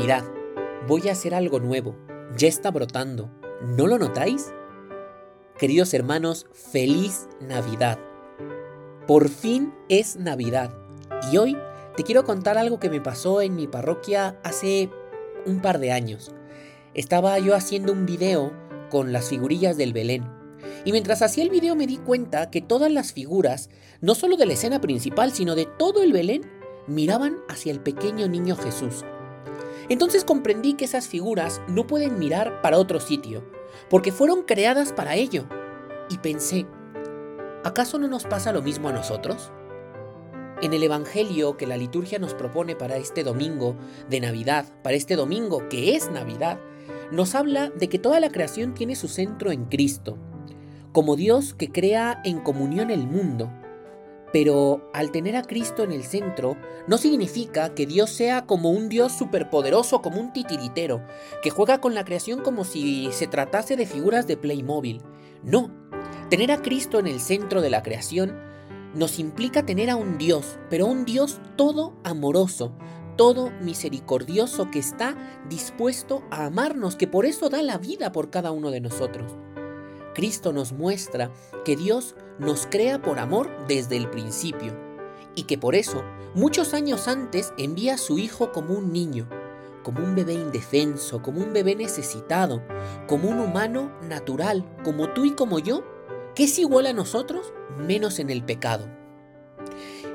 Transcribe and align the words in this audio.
Mirad, 0.00 0.22
voy 0.86 1.08
a 1.08 1.12
hacer 1.12 1.34
algo 1.34 1.58
nuevo, 1.58 1.96
ya 2.36 2.46
está 2.46 2.70
brotando, 2.70 3.32
¿no 3.76 3.88
lo 3.88 3.98
notáis? 3.98 4.52
Queridos 5.58 5.92
hermanos, 5.92 6.46
feliz 6.52 7.28
Navidad. 7.40 7.98
Por 9.08 9.28
fin 9.28 9.74
es 9.88 10.14
Navidad 10.14 10.72
y 11.32 11.36
hoy 11.38 11.56
te 11.96 12.04
quiero 12.04 12.22
contar 12.22 12.58
algo 12.58 12.78
que 12.78 12.90
me 12.90 13.00
pasó 13.00 13.42
en 13.42 13.56
mi 13.56 13.66
parroquia 13.66 14.38
hace 14.44 14.88
un 15.46 15.60
par 15.60 15.80
de 15.80 15.90
años. 15.90 16.30
Estaba 16.94 17.36
yo 17.40 17.56
haciendo 17.56 17.92
un 17.92 18.06
video 18.06 18.52
con 18.90 19.12
las 19.12 19.28
figurillas 19.28 19.76
del 19.76 19.92
Belén. 19.92 20.30
Y 20.84 20.92
mientras 20.92 21.22
hacía 21.22 21.42
el 21.42 21.50
video 21.50 21.74
me 21.74 21.88
di 21.88 21.96
cuenta 21.96 22.50
que 22.50 22.60
todas 22.60 22.92
las 22.92 23.12
figuras, 23.12 23.68
no 24.00 24.14
solo 24.14 24.36
de 24.36 24.46
la 24.46 24.52
escena 24.52 24.80
principal, 24.80 25.32
sino 25.32 25.56
de 25.56 25.66
todo 25.66 26.04
el 26.04 26.12
Belén, 26.12 26.42
miraban 26.86 27.38
hacia 27.48 27.72
el 27.72 27.80
pequeño 27.80 28.28
niño 28.28 28.54
Jesús. 28.54 29.04
Entonces 29.88 30.24
comprendí 30.24 30.74
que 30.74 30.84
esas 30.84 31.08
figuras 31.08 31.62
no 31.68 31.86
pueden 31.86 32.18
mirar 32.18 32.60
para 32.60 32.78
otro 32.78 33.00
sitio, 33.00 33.42
porque 33.88 34.12
fueron 34.12 34.42
creadas 34.42 34.92
para 34.92 35.16
ello. 35.16 35.46
Y 36.10 36.18
pensé, 36.18 36.66
¿acaso 37.64 37.98
no 37.98 38.08
nos 38.08 38.24
pasa 38.24 38.52
lo 38.52 38.62
mismo 38.62 38.88
a 38.88 38.92
nosotros? 38.92 39.50
En 40.60 40.74
el 40.74 40.82
Evangelio 40.82 41.56
que 41.56 41.66
la 41.66 41.76
liturgia 41.76 42.18
nos 42.18 42.34
propone 42.34 42.74
para 42.76 42.96
este 42.96 43.22
domingo 43.22 43.76
de 44.10 44.20
Navidad, 44.20 44.66
para 44.82 44.96
este 44.96 45.16
domingo 45.16 45.68
que 45.68 45.94
es 45.94 46.10
Navidad, 46.10 46.58
nos 47.12 47.34
habla 47.34 47.70
de 47.70 47.88
que 47.88 47.98
toda 47.98 48.20
la 48.20 48.30
creación 48.30 48.74
tiene 48.74 48.96
su 48.96 49.08
centro 49.08 49.52
en 49.52 49.66
Cristo, 49.66 50.18
como 50.92 51.16
Dios 51.16 51.54
que 51.54 51.70
crea 51.70 52.20
en 52.24 52.40
comunión 52.40 52.90
el 52.90 53.06
mundo. 53.06 53.50
Pero 54.32 54.90
al 54.92 55.10
tener 55.10 55.36
a 55.36 55.42
Cristo 55.42 55.82
en 55.84 55.92
el 55.92 56.04
centro, 56.04 56.56
no 56.86 56.98
significa 56.98 57.74
que 57.74 57.86
Dios 57.86 58.10
sea 58.10 58.46
como 58.46 58.70
un 58.70 58.88
Dios 58.88 59.12
superpoderoso, 59.12 60.02
como 60.02 60.20
un 60.20 60.32
titiritero, 60.32 61.02
que 61.42 61.50
juega 61.50 61.80
con 61.80 61.94
la 61.94 62.04
creación 62.04 62.40
como 62.42 62.64
si 62.64 63.10
se 63.12 63.26
tratase 63.26 63.76
de 63.76 63.86
figuras 63.86 64.26
de 64.26 64.36
Playmobil. 64.36 65.00
No, 65.42 65.70
tener 66.28 66.52
a 66.52 66.60
Cristo 66.60 66.98
en 66.98 67.06
el 67.06 67.20
centro 67.20 67.62
de 67.62 67.70
la 67.70 67.82
creación 67.82 68.36
nos 68.94 69.18
implica 69.18 69.64
tener 69.64 69.90
a 69.90 69.96
un 69.96 70.18
Dios, 70.18 70.58
pero 70.70 70.86
un 70.86 71.04
Dios 71.04 71.40
todo 71.56 71.94
amoroso, 72.04 72.72
todo 73.16 73.50
misericordioso 73.60 74.70
que 74.70 74.78
está 74.78 75.16
dispuesto 75.48 76.22
a 76.30 76.46
amarnos, 76.46 76.96
que 76.96 77.06
por 77.06 77.26
eso 77.26 77.48
da 77.48 77.62
la 77.62 77.78
vida 77.78 78.12
por 78.12 78.30
cada 78.30 78.50
uno 78.50 78.70
de 78.70 78.80
nosotros. 78.80 79.36
Cristo 80.18 80.52
nos 80.52 80.72
muestra 80.72 81.30
que 81.64 81.76
Dios 81.76 82.16
nos 82.40 82.66
crea 82.66 83.00
por 83.00 83.20
amor 83.20 83.48
desde 83.68 83.96
el 83.96 84.10
principio 84.10 84.76
y 85.36 85.44
que 85.44 85.58
por 85.58 85.76
eso, 85.76 86.02
muchos 86.34 86.74
años 86.74 87.06
antes, 87.06 87.52
envía 87.56 87.94
a 87.94 87.98
su 87.98 88.18
Hijo 88.18 88.50
como 88.50 88.74
un 88.74 88.92
niño, 88.92 89.28
como 89.84 90.02
un 90.02 90.16
bebé 90.16 90.32
indefenso, 90.32 91.22
como 91.22 91.40
un 91.40 91.52
bebé 91.52 91.76
necesitado, 91.76 92.64
como 93.06 93.28
un 93.28 93.38
humano 93.38 93.92
natural, 94.08 94.68
como 94.82 95.10
tú 95.10 95.24
y 95.24 95.36
como 95.36 95.60
yo, 95.60 95.84
que 96.34 96.42
es 96.42 96.58
igual 96.58 96.86
a 96.86 96.92
nosotros, 96.92 97.52
menos 97.76 98.18
en 98.18 98.30
el 98.30 98.42
pecado. 98.42 98.88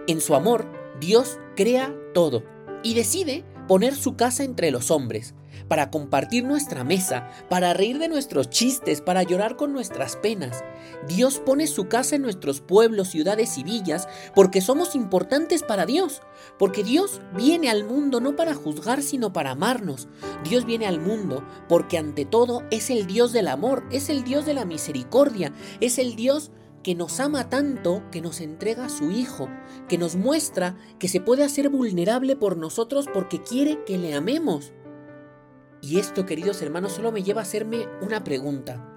En 0.07 0.19
su 0.19 0.35
amor, 0.35 0.65
Dios 0.99 1.39
crea 1.55 1.95
todo 2.13 2.43
y 2.83 2.93
decide 2.93 3.45
poner 3.67 3.95
su 3.95 4.15
casa 4.15 4.43
entre 4.43 4.71
los 4.71 4.91
hombres, 4.91 5.35
para 5.67 5.89
compartir 5.89 6.43
nuestra 6.43 6.83
mesa, 6.83 7.29
para 7.49 7.73
reír 7.73 7.99
de 7.99 8.07
nuestros 8.07 8.49
chistes, 8.49 9.01
para 9.01 9.23
llorar 9.23 9.55
con 9.55 9.73
nuestras 9.73 10.15
penas. 10.17 10.63
Dios 11.07 11.39
pone 11.39 11.67
su 11.67 11.87
casa 11.87 12.15
en 12.15 12.21
nuestros 12.21 12.61
pueblos, 12.61 13.09
ciudades 13.09 13.57
y 13.57 13.63
villas 13.63 14.07
porque 14.35 14.61
somos 14.61 14.95
importantes 14.95 15.63
para 15.63 15.85
Dios, 15.85 16.21
porque 16.57 16.83
Dios 16.83 17.21
viene 17.35 17.69
al 17.69 17.83
mundo 17.83 18.19
no 18.19 18.35
para 18.35 18.53
juzgar, 18.53 19.01
sino 19.01 19.33
para 19.33 19.51
amarnos. 19.51 20.07
Dios 20.43 20.65
viene 20.65 20.87
al 20.87 20.99
mundo 20.99 21.45
porque 21.69 21.97
ante 21.97 22.25
todo 22.25 22.63
es 22.71 22.89
el 22.89 23.07
Dios 23.07 23.31
del 23.31 23.47
amor, 23.47 23.83
es 23.91 24.09
el 24.09 24.23
Dios 24.23 24.45
de 24.45 24.53
la 24.53 24.65
misericordia, 24.65 25.53
es 25.79 25.97
el 25.97 26.15
Dios 26.15 26.51
que 26.83 26.95
nos 26.95 27.19
ama 27.19 27.49
tanto 27.49 28.03
que 28.11 28.21
nos 28.21 28.41
entrega 28.41 28.85
a 28.85 28.89
su 28.89 29.09
Hijo, 29.09 29.49
que 29.87 29.97
nos 29.97 30.15
muestra 30.15 30.77
que 30.99 31.07
se 31.07 31.21
puede 31.21 31.43
hacer 31.43 31.69
vulnerable 31.69 32.35
por 32.35 32.57
nosotros 32.57 33.07
porque 33.11 33.41
quiere 33.41 33.83
que 33.85 33.97
le 33.97 34.13
amemos. 34.13 34.73
Y 35.81 35.99
esto, 35.99 36.25
queridos 36.25 36.61
hermanos, 36.61 36.93
solo 36.93 37.11
me 37.11 37.23
lleva 37.23 37.41
a 37.41 37.43
hacerme 37.43 37.87
una 38.01 38.23
pregunta. 38.23 38.89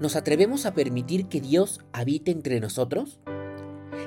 ¿Nos 0.00 0.14
atrevemos 0.14 0.66
a 0.66 0.74
permitir 0.74 1.26
que 1.26 1.40
Dios 1.40 1.80
habite 1.92 2.30
entre 2.30 2.60
nosotros? 2.60 3.20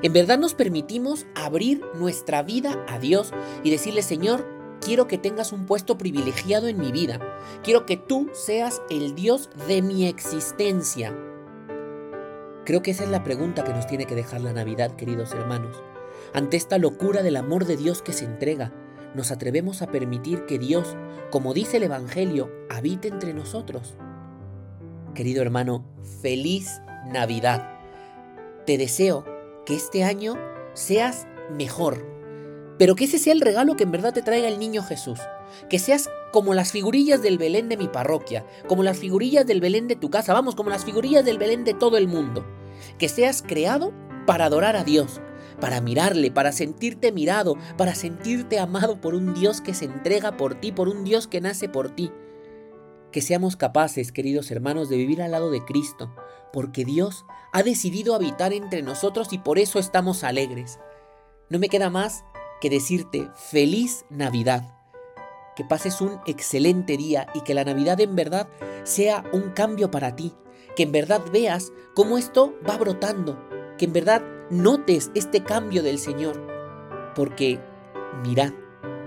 ¿En 0.03 0.13
verdad 0.13 0.37
nos 0.37 0.53
permitimos 0.53 1.25
abrir 1.35 1.81
nuestra 1.95 2.43
vida 2.43 2.85
a 2.87 2.99
Dios 2.99 3.31
y 3.63 3.71
decirle, 3.71 4.01
Señor, 4.01 4.47
quiero 4.81 5.07
que 5.07 5.17
tengas 5.17 5.51
un 5.51 5.65
puesto 5.65 5.97
privilegiado 5.97 6.67
en 6.67 6.79
mi 6.79 6.91
vida? 6.91 7.19
Quiero 7.63 7.85
que 7.85 7.97
tú 7.97 8.29
seas 8.33 8.81
el 8.89 9.15
Dios 9.15 9.49
de 9.67 9.81
mi 9.81 10.05
existencia. 10.05 11.28
Creo 12.69 12.83
que 12.83 12.91
esa 12.91 13.03
es 13.03 13.09
la 13.09 13.23
pregunta 13.23 13.63
que 13.63 13.73
nos 13.73 13.87
tiene 13.87 14.05
que 14.05 14.13
dejar 14.13 14.41
la 14.41 14.53
Navidad, 14.53 14.95
queridos 14.95 15.31
hermanos. 15.31 15.81
Ante 16.35 16.55
esta 16.55 16.77
locura 16.77 17.23
del 17.23 17.35
amor 17.35 17.65
de 17.65 17.77
Dios 17.77 18.03
que 18.03 18.13
se 18.13 18.25
entrega, 18.25 18.71
nos 19.15 19.31
atrevemos 19.31 19.81
a 19.81 19.87
permitir 19.87 20.45
que 20.45 20.59
Dios, 20.59 20.95
como 21.31 21.55
dice 21.55 21.77
el 21.77 21.83
Evangelio, 21.83 22.51
habite 22.69 23.07
entre 23.07 23.33
nosotros. 23.33 23.95
Querido 25.15 25.41
hermano, 25.41 25.83
feliz 26.21 26.79
Navidad. 27.11 27.79
Te 28.67 28.77
deseo 28.77 29.25
que 29.65 29.73
este 29.75 30.03
año 30.03 30.35
seas 30.75 31.25
mejor, 31.49 32.05
pero 32.77 32.95
que 32.95 33.05
ese 33.05 33.17
sea 33.17 33.33
el 33.33 33.41
regalo 33.41 33.77
que 33.77 33.83
en 33.85 33.91
verdad 33.91 34.13
te 34.13 34.21
traiga 34.21 34.47
el 34.47 34.59
niño 34.59 34.83
Jesús. 34.83 35.19
Que 35.71 35.79
seas 35.79 36.07
como 36.31 36.53
las 36.53 36.71
figurillas 36.71 37.23
del 37.23 37.39
Belén 37.39 37.67
de 37.67 37.77
mi 37.77 37.87
parroquia, 37.87 38.45
como 38.67 38.83
las 38.83 38.99
figurillas 38.99 39.47
del 39.47 39.59
Belén 39.59 39.87
de 39.87 39.95
tu 39.95 40.11
casa, 40.11 40.33
vamos, 40.33 40.53
como 40.53 40.69
las 40.69 40.85
figurillas 40.85 41.25
del 41.25 41.39
Belén 41.39 41.63
de 41.63 41.73
todo 41.73 41.97
el 41.97 42.07
mundo. 42.07 42.45
Que 42.97 43.09
seas 43.09 43.41
creado 43.41 43.93
para 44.25 44.45
adorar 44.45 44.75
a 44.75 44.83
Dios, 44.83 45.21
para 45.59 45.81
mirarle, 45.81 46.31
para 46.31 46.51
sentirte 46.51 47.11
mirado, 47.11 47.55
para 47.77 47.95
sentirte 47.95 48.59
amado 48.59 49.01
por 49.01 49.15
un 49.15 49.33
Dios 49.33 49.61
que 49.61 49.73
se 49.73 49.85
entrega 49.85 50.37
por 50.37 50.55
ti, 50.55 50.71
por 50.71 50.87
un 50.87 51.03
Dios 51.03 51.27
que 51.27 51.41
nace 51.41 51.69
por 51.69 51.89
ti. 51.89 52.11
Que 53.11 53.21
seamos 53.21 53.55
capaces, 53.55 54.11
queridos 54.11 54.51
hermanos, 54.51 54.89
de 54.89 54.97
vivir 54.97 55.21
al 55.21 55.31
lado 55.31 55.49
de 55.49 55.65
Cristo, 55.65 56.13
porque 56.53 56.85
Dios 56.85 57.25
ha 57.51 57.63
decidido 57.63 58.15
habitar 58.15 58.53
entre 58.53 58.81
nosotros 58.81 59.33
y 59.33 59.39
por 59.39 59.59
eso 59.59 59.79
estamos 59.79 60.23
alegres. 60.23 60.79
No 61.49 61.57
me 61.57 61.69
queda 61.69 61.89
más 61.89 62.23
que 62.61 62.69
decirte 62.69 63.29
feliz 63.35 64.05
Navidad. 64.09 64.75
Que 65.55 65.65
pases 65.65 66.01
un 66.01 66.19
excelente 66.25 66.95
día 66.97 67.27
y 67.33 67.41
que 67.41 67.53
la 67.53 67.65
Navidad 67.65 67.99
en 67.99 68.15
verdad 68.15 68.47
sea 68.83 69.23
un 69.33 69.49
cambio 69.51 69.91
para 69.91 70.15
ti. 70.15 70.33
Que 70.79 70.83
en 70.83 70.93
verdad 70.93 71.21
veas 71.29 71.73
cómo 71.93 72.17
esto 72.17 72.57
va 72.65 72.77
brotando. 72.77 73.37
Que 73.77 73.83
en 73.83 73.91
verdad 73.91 74.23
notes 74.49 75.11
este 75.13 75.43
cambio 75.43 75.83
del 75.83 75.99
Señor, 75.99 76.41
porque 77.15 77.59
mirad, 78.23 78.53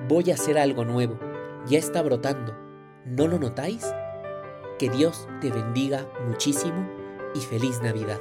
voy 0.07 0.31
a 0.31 0.35
hacer 0.35 0.59
algo 0.59 0.85
nuevo, 0.85 1.19
ya 1.67 1.79
está 1.79 2.03
brotando, 2.03 2.55
¿no 3.07 3.27
lo 3.27 3.39
notáis? 3.39 3.91
Que 4.79 4.91
Dios 4.91 5.27
te 5.41 5.51
bendiga 5.51 6.07
muchísimo 6.29 6.87
y 7.35 7.41
feliz 7.41 7.81
Navidad. 7.81 8.21